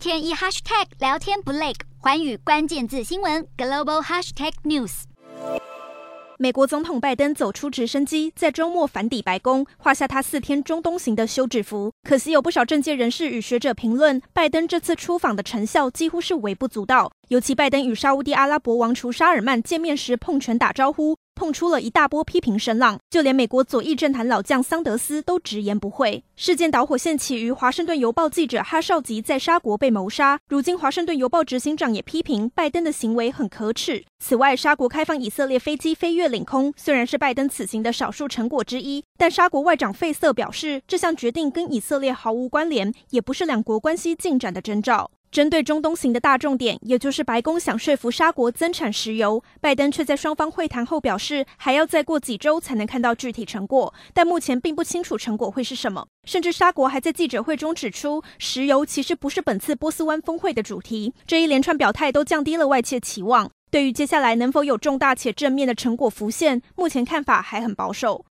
[0.00, 5.02] 天一 hashtag 聊天不累，寰宇关键字新闻 global hashtag news。
[6.38, 11.92] 美国总统拜登走出直升机，在周末返抵白宫，画下他四天中东行的休止符。
[12.02, 17.12] 可惜有不少政界人士与学者评论，拜登这次出访的成效几乎是微不足道。
[17.28, 22.98] 尤其拜登与沙乌地阿拉伯王储沙尔曼见面时碰拳打招呼，碰出了一大波批评声浪。
[23.08, 26.22] 就连美国左翼政坛老将桑德斯都直言不讳。
[26.36, 34.04] 事件导火线起于华盛顿邮报记者哈绍吉在沙国被谋杀，如今华盛顿邮报执行长也批评拜登的行为很可耻。
[34.22, 45.10] 此外，沙国开放以色列飞机飞越领空，虽然是拜登此行的少数成果之一，但沙国外长费瑟表示，这项决定跟以色列毫无关联，也不是两国关系进展的征兆。
[45.30, 56.04] 针对中东行的大重点，也就是白宫想说服沙国增产石油，拜登却在双方会谈后表示，还要再过几周才能看到具体成果，但目前并不清楚成果会是什么。
[56.24, 61.14] 甚至沙国还在记者会中指出，石油其实不是本次波斯湾峰会的主题。
[61.28, 63.48] 这一连串表态都降低了外界期望。
[63.70, 68.24] 对于接下来能否有重大且正面的成果浮现，目前看法还很保守。